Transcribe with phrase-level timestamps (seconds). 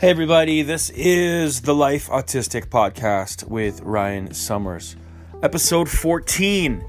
[0.00, 4.94] Hey, everybody, this is the Life Autistic Podcast with Ryan Summers.
[5.42, 6.84] Episode 14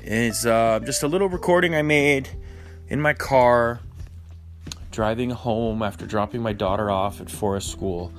[0.00, 2.28] is uh, just a little recording I made
[2.88, 3.78] in my car
[4.90, 8.12] driving home after dropping my daughter off at Forest School.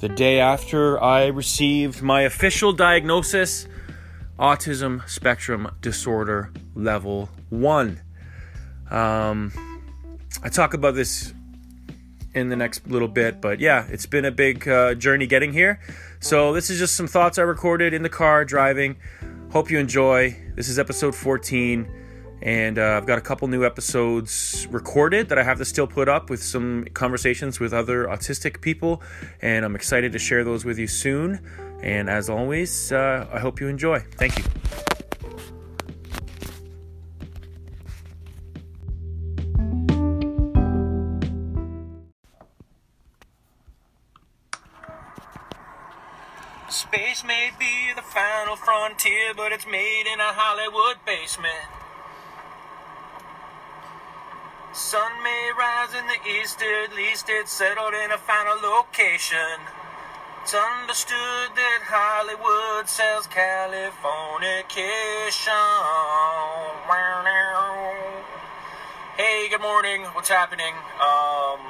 [0.00, 3.66] The day after I received my official diagnosis
[4.38, 8.02] autism spectrum disorder level 1.
[8.90, 9.50] Um,
[10.42, 11.32] I talk about this
[12.36, 13.40] in the next little bit.
[13.40, 15.80] But yeah, it's been a big uh, journey getting here.
[16.20, 18.96] So this is just some thoughts I recorded in the car driving.
[19.50, 20.36] Hope you enjoy.
[20.54, 21.90] This is episode 14.
[22.42, 26.08] And uh, I've got a couple new episodes recorded that I have to still put
[26.08, 29.02] up with some conversations with other autistic people.
[29.40, 31.40] And I'm excited to share those with you soon.
[31.82, 34.00] And as always, uh, I hope you enjoy.
[34.00, 34.44] Thank you.
[46.68, 51.70] Space may be the final frontier, but it's made in a Hollywood basement.
[54.74, 59.62] Sun may rise in the east, at least it's settled in a final location.
[60.42, 63.94] It's understood that Hollywood sells Californication.
[69.14, 70.02] Hey, good morning.
[70.18, 70.74] What's happening?
[70.98, 71.62] Um,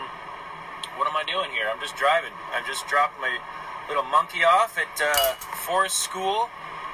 [0.97, 1.69] what am I doing here?
[1.69, 2.33] I'm just driving.
[2.57, 3.37] I just dropped my
[3.89, 5.35] little monkey off at uh,
[5.67, 6.49] Forest School,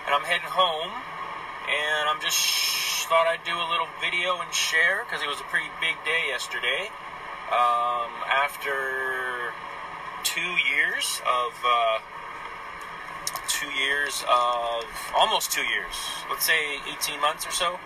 [0.07, 0.91] and I'm heading home.
[1.63, 5.41] And I'm just sh- thought I'd do a little video and share because it was
[5.41, 6.91] a pretty big day yesterday.
[7.53, 9.53] Um, after
[10.25, 11.99] two years of uh,
[13.49, 14.85] two years of
[15.17, 15.95] almost two years,
[16.31, 17.79] let's say 18 months or so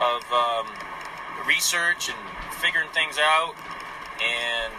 [0.00, 0.66] of um,
[1.46, 2.18] research and
[2.60, 3.54] figuring things out
[4.20, 4.74] and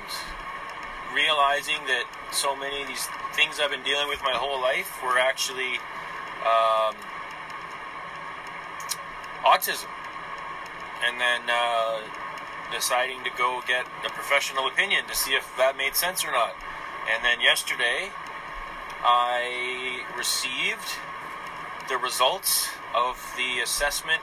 [1.16, 5.18] realizing that so many of these things I've been dealing with my whole life were
[5.18, 5.80] actually
[6.44, 6.96] um,
[9.48, 9.88] autism.
[11.08, 12.02] And then uh,
[12.72, 16.56] deciding to go get a professional opinion to see if that made sense or not.
[17.14, 18.12] And then yesterday,
[19.04, 21.00] I received
[21.88, 24.22] the results of the assessment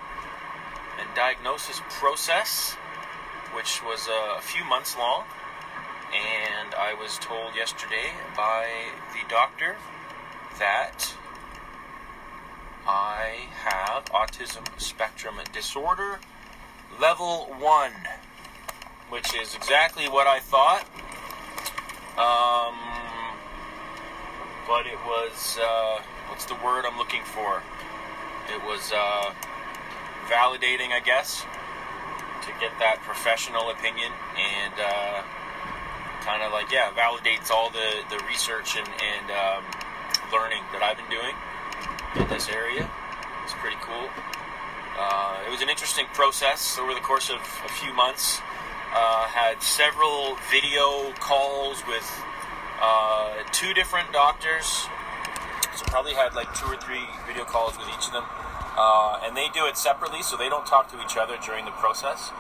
[1.01, 2.75] and diagnosis process,
[3.55, 5.25] which was a few months long
[6.15, 8.67] and I was told yesterday by
[9.15, 9.77] the doctor
[10.59, 11.15] that
[12.87, 16.19] I have autism spectrum disorder
[17.01, 17.93] level 1,
[19.09, 20.85] which is exactly what I thought.
[22.19, 22.77] Um,
[24.69, 27.63] but it was, uh, what's the word I'm looking for?
[28.53, 29.33] It was uh,
[30.29, 31.47] validating, I guess,
[32.43, 34.75] to get that professional opinion and.
[34.79, 35.23] Uh,
[36.25, 39.65] kind of like yeah validates all the the research and, and um,
[40.33, 41.35] learning that I've been doing
[42.17, 42.89] in this area.
[43.45, 44.09] It's pretty cool.
[44.99, 48.41] Uh, it was an interesting process over the course of a few months.
[48.95, 52.05] Uh, had several video calls with
[52.81, 54.87] uh, two different doctors.
[55.75, 58.25] So probably had like two or three video calls with each of them.
[58.77, 61.71] Uh, and they do it separately, so they don't talk to each other during the
[61.73, 62.31] process.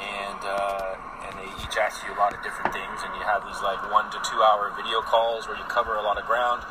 [0.00, 0.96] And uh,
[1.28, 3.80] and they each ask you a lot of different things, and you have these like
[3.90, 6.62] one to two hour video calls where you cover a lot of ground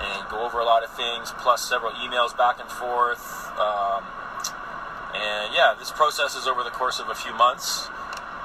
[0.00, 3.52] and go over a lot of things, plus several emails back and forth.
[3.60, 4.02] Um,
[5.14, 7.88] and yeah, this process is over the course of a few months.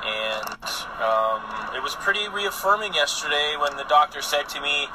[0.05, 0.61] And
[1.01, 1.41] um,
[1.75, 4.85] it was pretty reaffirming yesterday when the doctor said to me,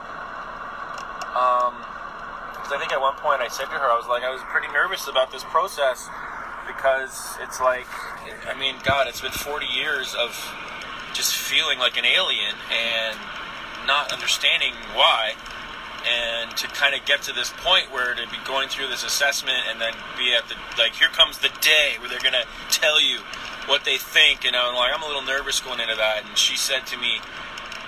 [1.34, 1.74] um,
[2.72, 4.68] I think at one point I said to her, I was like, I was pretty
[4.72, 6.08] nervous about this process
[6.66, 7.86] because it's like,
[8.46, 10.32] I mean, God, it's been 40 years of
[11.14, 13.16] just feeling like an alien and
[13.86, 15.32] not understanding why.
[16.02, 19.58] And to kind of get to this point where to be going through this assessment
[19.70, 23.00] and then be at the, like, here comes the day where they're going to tell
[23.00, 23.18] you
[23.66, 24.44] what they think.
[24.44, 26.24] And I'm like, I'm a little nervous going into that.
[26.26, 27.20] And she said to me,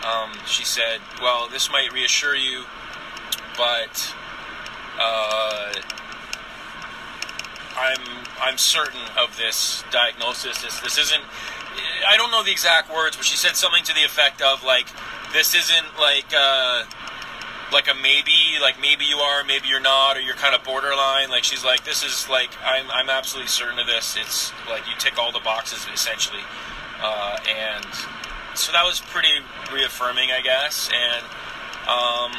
[0.07, 2.65] um, she said, well, this might reassure you,
[3.57, 4.15] but
[5.01, 5.73] uh,
[7.77, 10.63] I'm I'm certain of this diagnosis.
[10.63, 11.23] This this isn't.
[12.07, 14.87] I don't know the exact words, but she said something to the effect of like,
[15.33, 16.85] "This isn't like uh,
[17.73, 21.31] like a maybe, like maybe you are, maybe you're not, or you're kind of borderline."
[21.31, 24.17] Like she's like, "This is like I'm I'm absolutely certain of this.
[24.19, 26.43] It's like you tick all the boxes essentially,"
[27.03, 27.87] uh, and
[28.55, 29.43] so that was pretty
[29.73, 31.25] reaffirming, I guess, and.
[31.85, 32.33] Um,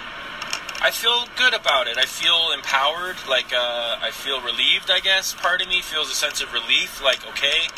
[0.82, 1.98] I feel good about it.
[1.98, 3.16] I feel empowered.
[3.28, 4.92] Like uh, I feel relieved.
[4.92, 7.02] I guess part of me feels a sense of relief.
[7.04, 7.70] Like okay,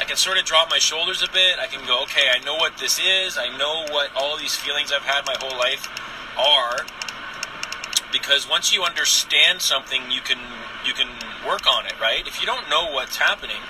[0.00, 1.58] I can sort of drop my shoulders a bit.
[1.60, 2.28] I can go okay.
[2.32, 3.38] I know what this is.
[3.38, 5.88] I know what all these feelings I've had my whole life
[6.38, 6.86] are.
[8.10, 10.38] Because once you understand something, you can
[10.84, 11.08] you can
[11.46, 12.00] work on it.
[12.00, 12.26] Right?
[12.26, 13.62] If you don't know what's happening,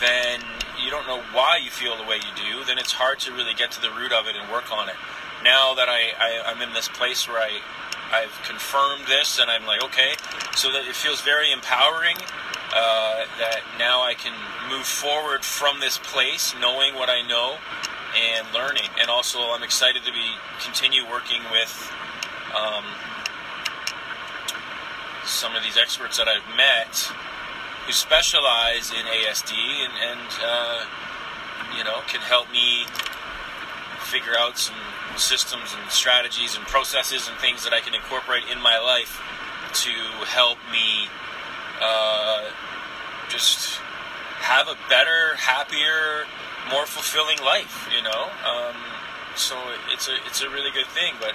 [0.00, 0.40] then
[0.84, 2.64] you don't know why you feel the way you do.
[2.64, 4.96] Then it's hard to really get to the root of it and work on it
[5.42, 7.60] now that I, I am in this place where I
[8.10, 10.14] I've confirmed this and I'm like okay,
[10.56, 12.16] so that it feels very empowering.
[12.68, 14.34] Uh, that now I can
[14.68, 17.56] move forward from this place, knowing what I know
[18.14, 21.92] and learning, and also I'm excited to be continue working with
[22.56, 22.84] um,
[25.24, 26.94] some of these experts that I've met
[27.86, 30.84] who specialize in ASD and, and uh,
[31.76, 32.84] you know can help me
[34.00, 34.76] figure out some
[35.18, 39.20] systems and strategies and processes and things that I can incorporate in my life
[39.84, 39.90] to
[40.26, 41.08] help me
[41.80, 42.50] uh,
[43.28, 43.78] just
[44.40, 46.24] have a better, happier,
[46.70, 47.88] more fulfilling life.
[47.94, 48.76] You know, um,
[49.36, 49.56] so
[49.92, 51.14] it's a it's a really good thing.
[51.20, 51.34] But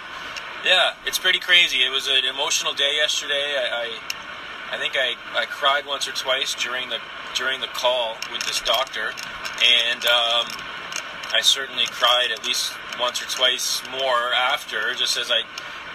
[0.65, 1.83] yeah, it's pretty crazy.
[1.83, 3.55] It was an emotional day yesterday.
[3.57, 3.87] I
[4.71, 6.99] I, I think I, I cried once or twice during the
[7.35, 9.13] during the call with this doctor,
[9.61, 10.47] and um,
[11.33, 15.41] I certainly cried at least once or twice more after, just as I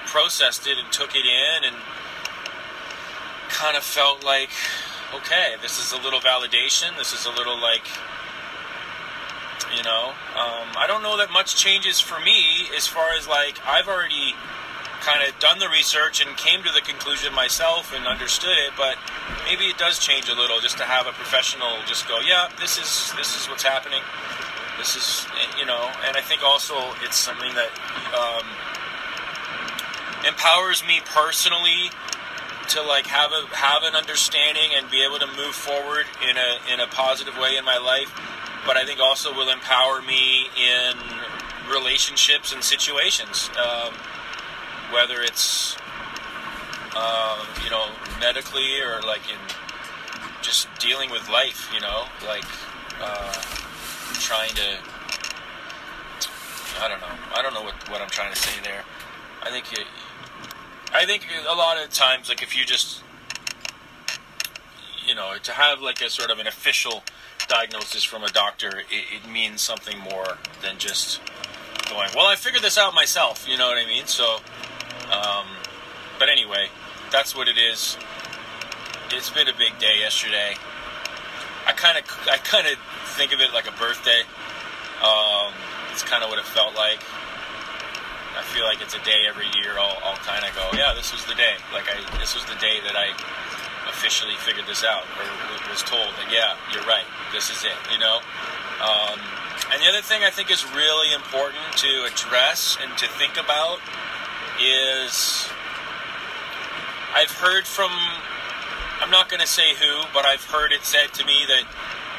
[0.07, 1.77] processed it and took it in and
[3.49, 4.51] kind of felt like,
[5.15, 6.97] okay, this is a little validation.
[6.99, 7.87] This is a little like,
[9.77, 13.61] you know, um, I don't know that much changes for me as far as like
[13.65, 14.35] I've already
[15.01, 18.97] kind of done the research and came to the conclusion myself and understood it, but
[19.45, 22.79] maybe it does change a little just to have a professional just go, yeah, this
[22.79, 24.03] is this is what's happening.
[24.79, 25.27] This is,
[25.59, 27.71] you know, and I think also it's something that
[28.15, 28.47] um,
[30.27, 31.91] empowers me personally
[32.69, 36.73] to like have a have an understanding and be able to move forward in a
[36.73, 38.15] in a positive way in my life.
[38.67, 40.95] But I think also will empower me in
[41.69, 43.93] relationships and situations, um,
[44.93, 45.77] whether it's
[46.95, 47.87] uh, you know
[48.21, 49.41] medically or like in
[50.41, 51.69] just dealing with life.
[51.75, 52.47] You know, like.
[53.01, 53.68] Uh,
[54.19, 54.79] trying to
[56.81, 57.09] I don't know.
[57.35, 58.85] I don't know what, what I'm trying to say there.
[59.43, 59.65] I think
[60.93, 63.03] I think a lot of times like if you just
[65.09, 67.03] you know, to have like a sort of an official
[67.49, 71.21] diagnosis from a doctor, it, it means something more than just
[71.89, 74.05] going, well, I figured this out myself, you know what I mean?
[74.05, 74.37] So,
[75.11, 75.47] um,
[76.19, 76.69] but anyway,
[77.11, 77.97] that's what it is.
[79.11, 80.55] It's been a big day yesterday.
[81.67, 82.77] I kind of, I kind of
[83.19, 84.23] think of it like a birthday.
[85.03, 85.51] Um,
[85.91, 87.03] it's kind of what it felt like.
[88.39, 89.75] I feel like it's a day every year.
[89.75, 91.59] I'll, I'll kind of go, yeah, this was the day.
[91.75, 93.11] Like I, this was the day that I
[93.91, 95.27] officially figured this out, or
[95.67, 97.03] was told that, yeah, you're right.
[97.35, 97.75] This is it.
[97.91, 98.23] You know.
[98.79, 99.19] Um,
[99.75, 103.83] and the other thing I think is really important to address and to think about
[104.63, 105.51] is,
[107.11, 107.91] I've heard from,
[109.03, 111.67] I'm not going to say who, but I've heard it said to me that,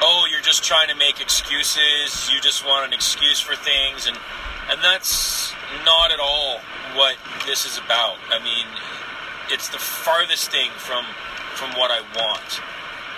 [0.02, 2.30] oh, you're just trying to make excuses.
[2.32, 4.16] You just want an excuse for things, and
[4.70, 5.52] and that's
[5.84, 6.60] not at all
[6.94, 7.16] what
[7.46, 8.16] this is about.
[8.30, 8.66] I mean,
[9.50, 11.04] it's the farthest thing from
[11.54, 12.60] from what I want.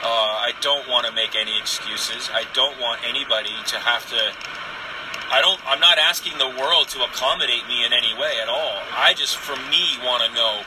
[0.03, 2.29] Uh, I don't want to make any excuses.
[2.33, 4.33] I don't want anybody to have to.
[5.31, 5.61] I don't.
[5.67, 8.83] I'm not asking the world to accommodate me in any way at all.
[8.91, 10.63] I just, for me, want to know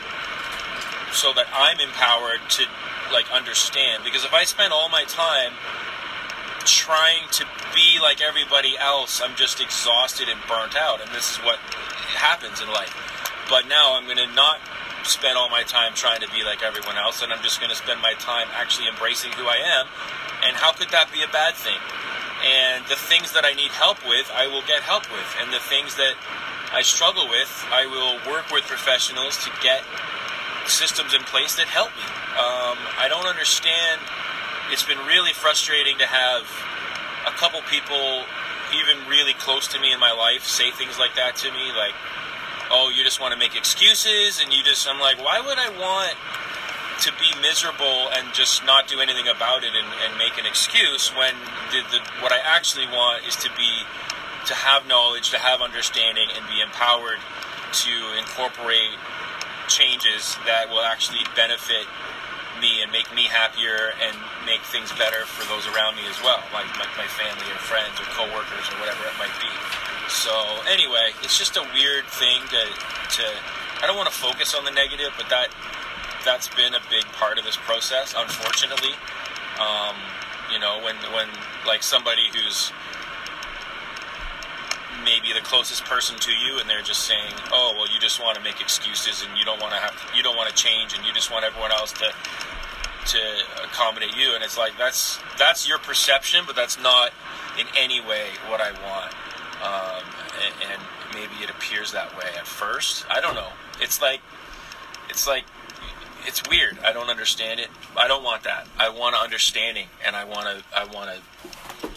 [1.12, 2.64] so that I'm empowered to
[3.12, 4.04] like understand.
[4.04, 5.52] Because if I spend all my time
[6.66, 11.02] trying to be like everybody else, I'm just exhausted and burnt out.
[11.02, 11.60] And this is what
[12.18, 12.94] happens in life.
[13.50, 14.60] But now I'm going to not
[15.04, 17.78] spend all my time trying to be like everyone else, and I'm just going to
[17.78, 19.86] spend my time actually embracing who I am.
[20.46, 21.78] And how could that be a bad thing?
[22.44, 25.30] And the things that I need help with, I will get help with.
[25.42, 26.14] And the things that
[26.74, 29.82] I struggle with, I will work with professionals to get
[30.68, 32.06] systems in place that help me.
[32.36, 34.02] Um, I don't understand.
[34.72, 36.50] It's been really frustrating to have
[37.28, 38.26] a couple people,
[38.74, 41.94] even really close to me in my life, say things like that to me, like,
[42.72, 45.70] oh, you just want to make excuses, and you just, I'm like, why would I
[45.70, 46.18] want
[47.02, 51.10] to be miserable and just not do anything about it and, and make an excuse
[51.14, 51.36] when
[51.70, 53.84] the, the, what I actually want is to be,
[54.48, 57.20] to have knowledge, to have understanding, and be empowered
[57.86, 58.96] to incorporate
[59.68, 61.86] changes that will actually benefit
[62.60, 66.42] me and make me happier and make things better for those around me as well,
[66.54, 69.52] like my, my family or friends or coworkers or whatever it might be.
[70.08, 70.34] So
[70.70, 72.64] anyway, it's just a weird thing to
[73.20, 73.26] to.
[73.82, 75.50] I don't want to focus on the negative, but that
[76.24, 78.14] that's been a big part of this process.
[78.18, 78.94] Unfortunately,
[79.60, 79.96] um,
[80.52, 81.28] you know, when when
[81.66, 82.72] like somebody who's
[85.06, 88.36] maybe the closest person to you and they're just saying oh well you just want
[88.36, 91.06] to make excuses and you don't want to have you don't want to change and
[91.06, 92.12] you just want everyone else to
[93.06, 93.20] to
[93.64, 94.34] accommodate you.
[94.36, 97.12] And it's like that's that's your perception but that's not
[97.60, 99.14] in any way what i want.
[99.64, 100.04] Um,
[100.44, 100.82] and, and
[101.14, 103.06] maybe it appears that way at first.
[103.10, 103.50] I don't know.
[103.80, 104.22] It's like
[105.10, 105.46] it's like
[106.26, 106.80] it's weird.
[106.80, 107.70] I don't understand it.
[107.96, 108.68] I don't want that.
[108.78, 111.88] I want understanding and i want to i want to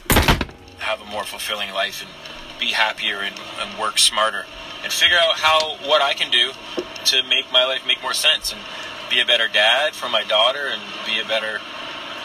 [0.78, 2.10] have a more fulfilling life and
[2.58, 4.44] be happier and, and work smarter
[4.82, 6.52] and figure out how what I can do
[7.06, 8.60] to make my life make more sense and
[9.10, 11.60] be a better dad for my daughter and be a better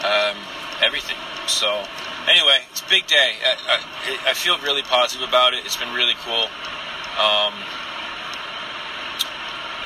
[0.04, 0.36] um,
[0.82, 1.16] everything.
[1.46, 1.84] So
[2.28, 3.32] anyway, it's a big day.
[3.44, 3.78] I,
[4.26, 5.64] I, I, feel really positive about it.
[5.64, 6.48] It's been really cool.
[7.16, 7.54] Um,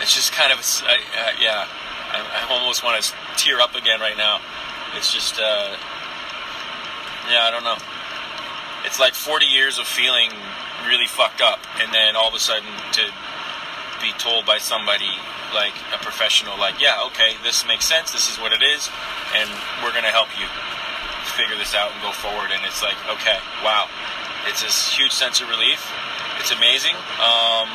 [0.00, 1.66] it's just kind of uh, yeah.
[2.10, 4.40] I, I, almost want to tear up again right now.
[4.96, 5.76] It's just uh,
[7.30, 7.44] yeah.
[7.44, 7.76] I don't know
[8.88, 10.32] it's like 40 years of feeling
[10.88, 13.04] really fucked up, and then all of a sudden to
[14.00, 15.12] be told by somebody
[15.52, 18.88] like a professional, like, yeah, okay, this makes sense, this is what it is,
[19.36, 19.48] and
[19.84, 20.48] we're gonna help you
[21.36, 22.48] figure this out and go forward.
[22.50, 23.86] And it's like, okay, wow,
[24.48, 25.84] it's this huge sense of relief.
[26.40, 26.96] It's amazing.
[27.20, 27.68] Um,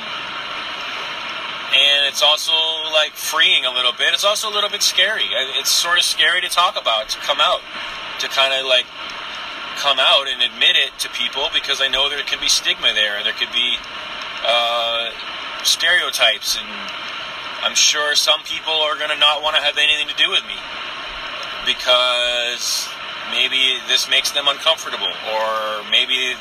[1.73, 2.53] and it's also
[2.91, 4.13] like freeing a little bit.
[4.13, 5.29] It's also a little bit scary.
[5.57, 7.61] It's sort of scary to talk about, to come out,
[8.19, 8.85] to kind of like
[9.77, 13.17] come out and admit it to people because I know there could be stigma there.
[13.17, 13.75] and There could be
[14.45, 15.09] uh,
[15.63, 16.69] stereotypes, and
[17.63, 20.43] I'm sure some people are going to not want to have anything to do with
[20.45, 20.57] me
[21.65, 22.87] because
[23.31, 26.35] maybe this makes them uncomfortable, or maybe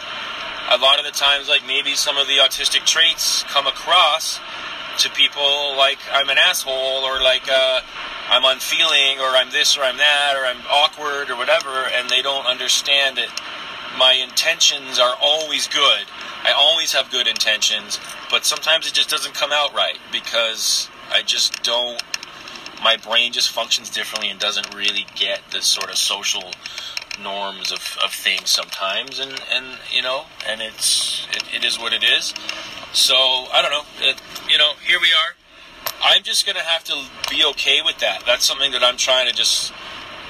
[0.70, 4.40] a lot of the times, like maybe some of the autistic traits come across
[4.98, 7.80] to people like I'm an asshole or like uh,
[8.28, 12.22] I'm unfeeling or I'm this or I'm that or I'm awkward or whatever, and they
[12.22, 13.28] don't understand that
[13.98, 16.06] my intentions are always good.
[16.44, 18.00] I always have good intentions,
[18.30, 22.02] but sometimes it just doesn't come out right because I just don't.
[22.82, 26.50] My brain just functions differently and doesn't really get the sort of social
[27.22, 31.92] norms of, of things sometimes, and, and you know, and it's it, it is what
[31.92, 32.34] it is.
[32.92, 33.84] So I don't know.
[34.00, 35.34] It, you know, here we are.
[36.02, 38.24] I'm just gonna have to be okay with that.
[38.26, 39.72] That's something that I'm trying to just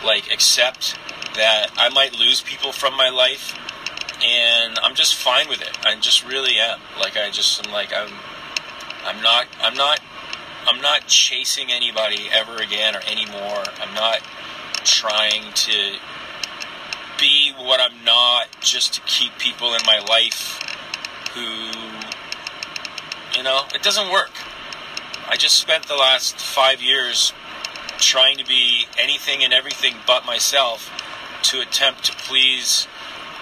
[0.04, 0.96] like accept
[1.34, 3.56] that I might lose people from my life,
[4.22, 5.78] and I'm just fine with it.
[5.86, 6.80] I just really am.
[7.00, 8.12] Like I just am like I'm.
[9.04, 9.46] I'm not.
[9.60, 10.00] I'm not.
[10.66, 13.64] I'm not chasing anybody ever again or anymore.
[13.80, 14.20] I'm not
[14.84, 15.96] trying to
[17.18, 20.60] be what I'm not just to keep people in my life
[21.34, 21.72] who
[23.36, 24.30] you know, it doesn't work.
[25.28, 27.32] I just spent the last five years
[27.98, 30.90] trying to be anything and everything but myself
[31.44, 32.88] to attempt to please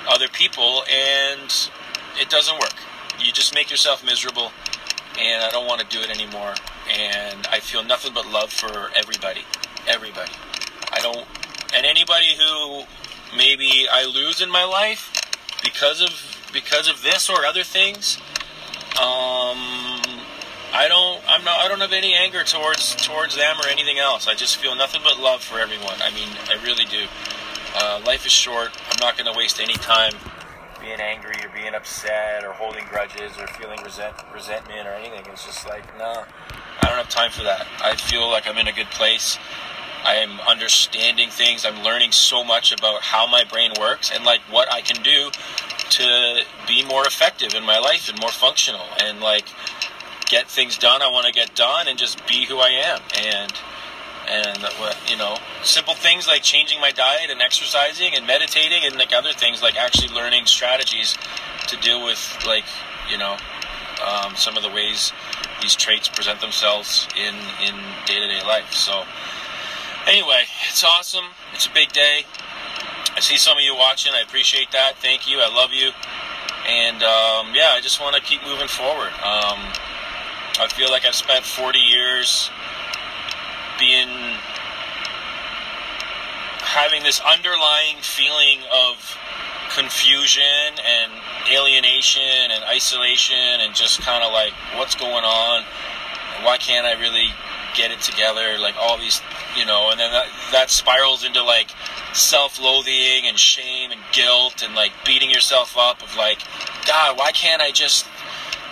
[0.09, 1.71] other people, and
[2.21, 2.75] it doesn't work.
[3.21, 4.53] You just make yourself miserable,
[5.19, 6.55] and I don't want to do it anymore.
[6.91, 9.43] and I feel nothing but love for everybody.
[9.87, 10.33] Everybody.
[10.93, 11.27] I don't,
[11.75, 12.85] and anybody who
[13.37, 15.13] maybe I lose in my life
[15.63, 16.13] because of
[16.53, 18.19] because of this or other things.
[19.01, 19.90] Um,
[20.73, 21.21] I don't.
[21.29, 21.59] I'm not.
[21.59, 24.29] I don't have any anger towards towards them or anything else.
[24.29, 25.97] I just feel nothing but love for everyone.
[26.03, 27.07] I mean, I really do.
[27.75, 28.71] Uh, life is short.
[28.91, 30.13] I'm not going to waste any time
[30.81, 35.23] being angry or being upset or holding grudges or feeling resent resentment or anything.
[35.33, 36.25] It's just like, no,
[36.83, 37.67] I don't have time for that.
[37.83, 39.39] I feel like I'm in a good place.
[40.05, 41.67] I am understanding things.
[41.67, 45.31] I'm learning so much about how my brain works and like what I can do
[45.91, 49.49] to be more effective in my life and more functional and like
[50.31, 53.53] get things done I want to get done and just be who I am and
[54.29, 54.65] and
[55.09, 59.33] you know simple things like changing my diet and exercising and meditating and like other
[59.33, 61.17] things like actually learning strategies
[61.67, 62.65] to deal with like
[63.11, 63.37] you know
[64.07, 65.13] um, some of the ways
[65.61, 67.35] these traits present themselves in
[67.67, 67.75] in
[68.07, 69.03] day-to-day life so
[70.07, 72.25] anyway it's awesome it's a big day
[73.17, 74.13] I see some of you watching.
[74.15, 74.97] I appreciate that.
[74.97, 75.41] Thank you.
[75.41, 75.91] I love you.
[76.69, 79.11] And um, yeah, I just want to keep moving forward.
[79.23, 79.59] Um,
[80.59, 82.51] I feel like I've spent 40 years
[83.79, 84.09] being
[86.61, 89.17] having this underlying feeling of
[89.75, 91.13] confusion and
[91.51, 95.63] alienation and isolation and just kind of like what's going on?
[96.43, 97.29] Why can't i really
[97.75, 98.59] get it together?
[98.59, 99.21] Like all these
[99.57, 101.71] you know and then that, that spirals into like
[102.13, 106.43] self-loathing and shame and guilt and like beating yourself up of like
[106.87, 108.07] god why can't i just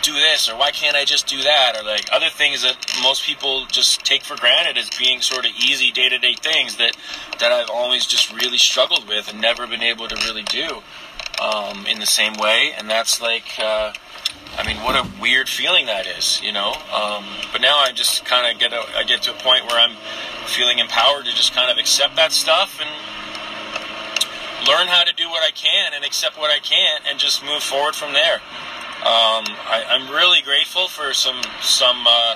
[0.08, 3.24] do this or why can't i just do that or like other things that most
[3.24, 6.96] people just take for granted as being sort of easy day-to-day things that
[7.38, 10.82] that i've always just really struggled with and never been able to really do
[11.42, 13.92] um, in the same way and that's like uh,
[14.56, 16.72] I mean, what a weird feeling that is, you know.
[16.92, 19.78] Um, but now I just kind of get a, I get to a point where
[19.78, 19.94] I'm
[20.46, 22.90] feeling empowered to just kind of accept that stuff and
[24.66, 27.62] learn how to do what I can and accept what I can't and just move
[27.62, 28.40] forward from there.
[28.98, 32.34] Um, I, am really grateful for some some uh,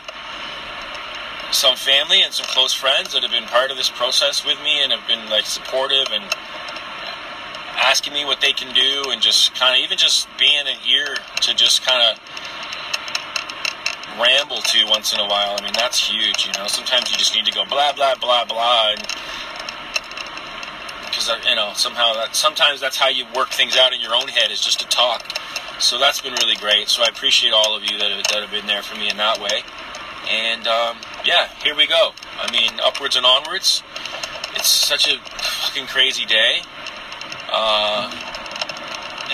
[1.51, 4.83] some family and some close friends that have been part of this process with me
[4.83, 6.25] and have been like supportive and
[7.77, 11.16] asking me what they can do and just kind of even just being an ear
[11.40, 12.18] to just kind of
[14.20, 15.57] ramble to once in a while.
[15.59, 16.68] I mean, that's huge, you know.
[16.68, 18.94] Sometimes you just need to go blah blah blah blah,
[21.07, 24.14] because uh, you know somehow that sometimes that's how you work things out in your
[24.14, 25.38] own head is just to talk.
[25.83, 26.88] So that's been really great.
[26.88, 29.16] So I appreciate all of you that have, that have been there for me in
[29.16, 29.66] that way.
[30.31, 32.12] And um, yeah, here we go.
[32.38, 33.83] I mean, upwards and onwards.
[34.55, 36.62] It's such a fucking crazy day.
[37.51, 38.14] Uh,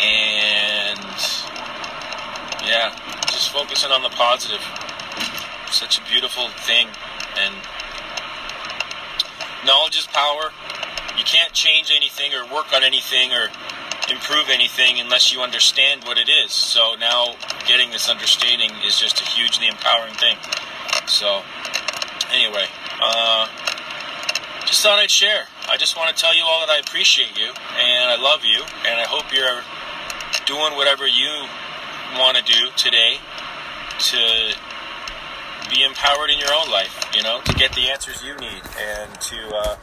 [0.00, 1.20] and
[2.64, 2.96] yeah,
[3.28, 4.64] just focusing on the positive.
[5.70, 6.88] Such a beautiful thing.
[7.36, 7.54] And
[9.66, 10.50] knowledge is power.
[11.18, 13.50] You can't change anything or work on anything or
[14.10, 16.52] improve anything unless you understand what it is.
[16.52, 17.34] So now
[17.66, 20.36] getting this understanding is just a hugely empowering thing.
[21.06, 21.42] So,
[22.32, 22.66] anyway,
[23.00, 23.48] uh,
[24.66, 25.46] just thought I'd share.
[25.70, 28.62] I just want to tell you all that I appreciate you and I love you
[28.86, 29.62] and I hope you're
[30.46, 31.46] doing whatever you
[32.18, 33.18] want to do today
[33.98, 34.54] to
[35.70, 39.20] be empowered in your own life, you know, to get the answers you need and
[39.20, 39.76] to, uh,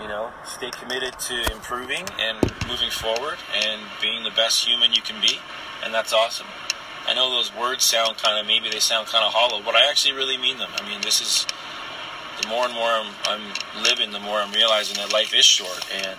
[0.00, 5.02] you know, stay committed to improving and moving forward and being the best human you
[5.02, 5.38] can be.
[5.84, 6.46] And that's awesome.
[7.06, 9.88] I know those words sound kind of, maybe they sound kind of hollow, but I
[9.88, 10.70] actually really mean them.
[10.76, 11.46] I mean, this is
[12.40, 15.86] the more and more I'm, I'm living, the more I'm realizing that life is short.
[16.04, 16.18] And,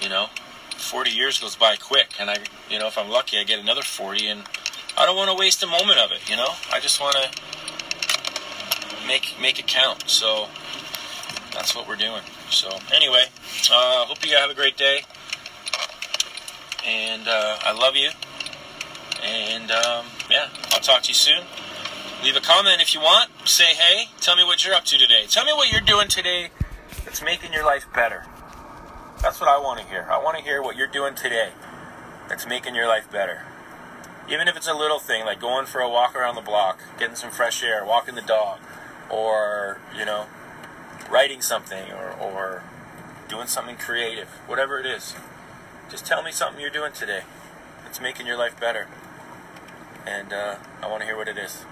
[0.00, 0.28] you know,
[0.76, 2.14] 40 years goes by quick.
[2.20, 2.38] And I,
[2.70, 4.28] you know, if I'm lucky, I get another 40.
[4.28, 4.42] And
[4.96, 6.50] I don't want to waste a moment of it, you know?
[6.72, 10.08] I just want to make, make it count.
[10.08, 10.46] So
[11.52, 12.22] that's what we're doing.
[12.50, 13.24] So anyway,
[13.70, 15.00] uh, hope you have a great day.
[16.86, 18.10] And uh, I love you.
[19.24, 21.42] And um, yeah, I'll talk to you soon.
[22.22, 23.30] Leave a comment if you want.
[23.44, 24.08] Say hey.
[24.20, 25.26] Tell me what you're up to today.
[25.28, 26.50] Tell me what you're doing today
[27.04, 28.24] that's making your life better.
[29.20, 30.06] That's what I want to hear.
[30.10, 31.50] I want to hear what you're doing today
[32.28, 33.42] that's making your life better.
[34.28, 37.16] Even if it's a little thing like going for a walk around the block, getting
[37.16, 38.58] some fresh air, walking the dog,
[39.08, 40.26] or, you know,
[41.10, 42.62] writing something or, or
[43.28, 45.14] doing something creative, whatever it is.
[45.90, 47.22] Just tell me something you're doing today
[47.84, 48.88] that's making your life better.
[50.06, 51.64] And uh, I want to hear what it is.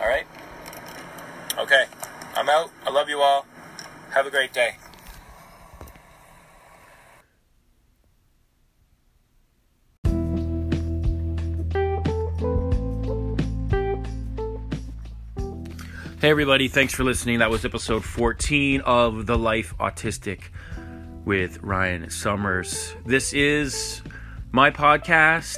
[0.00, 0.26] All right?
[1.58, 1.84] Okay.
[2.34, 2.70] I'm out.
[2.86, 3.46] I love you all.
[4.10, 4.76] Have a great day.
[16.20, 17.38] Hey, everybody, thanks for listening.
[17.38, 20.50] That was episode 14 of The Life Autistic
[21.24, 22.94] with Ryan Summers.
[23.06, 24.02] This is
[24.52, 25.56] my podcast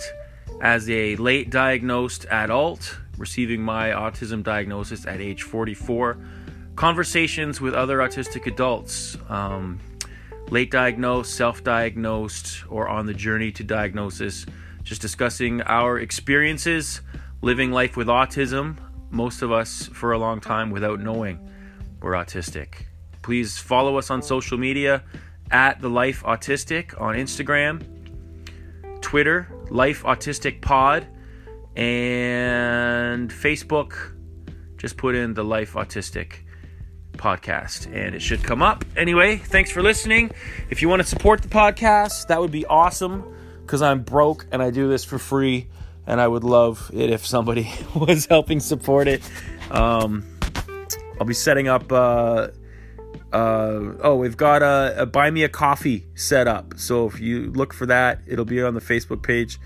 [0.61, 6.17] as a late diagnosed adult receiving my autism diagnosis at age 44.
[6.77, 9.81] Conversations with other autistic adults, um,
[10.49, 14.47] late diagnosed, self diagnosed, or on the journey to diagnosis,
[14.85, 17.01] just discussing our experiences
[17.41, 18.77] living life with autism,
[19.13, 21.39] most of us for a long time without knowing
[22.01, 22.87] we're autistic.
[23.21, 25.05] Please follow us on social media
[25.51, 27.85] at The Life Autistic on Instagram,
[29.01, 31.07] Twitter, Life Autistic Pod,
[31.77, 34.15] and Facebook.
[34.79, 36.39] Just put in The Life Autistic
[37.13, 38.85] podcast and it should come up.
[38.97, 40.31] Anyway, thanks for listening.
[40.71, 44.63] If you want to support the podcast, that would be awesome because I'm broke and
[44.63, 45.69] I do this for free
[46.07, 49.23] and I would love it if somebody was helping support it.
[49.71, 50.27] Um,
[51.21, 51.91] I'll be setting up.
[51.93, 52.49] Uh,
[53.33, 56.75] uh, oh, we've got a, a, buy me a coffee set up.
[56.77, 59.59] So if you look for that, it'll be on the Facebook page.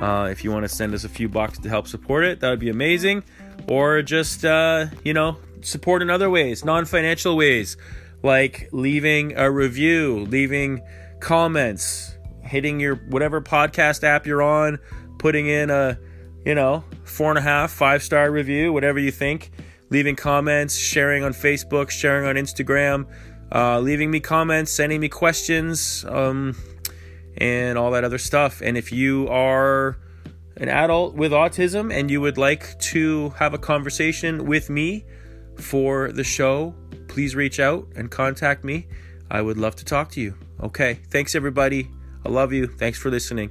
[0.00, 2.50] Uh, if you want to send us a few bucks to help support it, that
[2.50, 3.24] would be amazing.
[3.68, 7.76] Or just uh, you know support in other ways, non-financial ways,
[8.22, 10.82] like leaving a review, leaving
[11.18, 14.78] comments, hitting your whatever podcast app you're on
[15.20, 15.98] putting in a,
[16.46, 19.52] you know, four and a half, five star review, whatever you think,
[19.90, 23.06] leaving comments, sharing on Facebook, sharing on Instagram,
[23.54, 26.56] uh, leaving me comments, sending me questions, um,
[27.36, 28.62] and all that other stuff.
[28.62, 29.98] And if you are
[30.56, 35.04] an adult with autism and you would like to have a conversation with me
[35.56, 36.74] for the show,
[37.08, 38.88] please reach out and contact me.
[39.30, 40.34] I would love to talk to you.
[40.62, 40.94] Okay.
[41.10, 41.90] Thanks, everybody.
[42.24, 42.66] I love you.
[42.66, 43.50] Thanks for listening